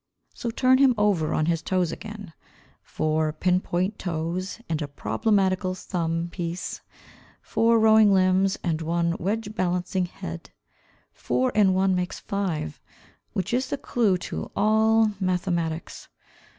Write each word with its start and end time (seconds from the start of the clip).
So 0.33 0.49
turn 0.49 0.79
him 0.79 0.95
over 0.97 1.31
on 1.31 1.45
his 1.45 1.61
toes 1.61 1.91
again; 1.91 2.33
Four 2.81 3.31
pin 3.31 3.59
point 3.59 3.99
toes, 3.99 4.59
and 4.67 4.81
a 4.81 4.87
problematical 4.87 5.75
thumb 5.75 6.27
piece, 6.31 6.81
Four 7.43 7.77
rowing 7.79 8.11
limbs, 8.11 8.57
and 8.63 8.81
one 8.81 9.15
wedge 9.19 9.53
balancing 9.53 10.07
head, 10.07 10.49
Four 11.13 11.51
and 11.53 11.75
one 11.75 11.93
makes 11.93 12.19
five, 12.19 12.81
which 13.33 13.53
is 13.53 13.69
the 13.69 13.77
clue 13.77 14.17
to 14.17 14.49
all 14.55 15.11
mathematics. 15.19 16.07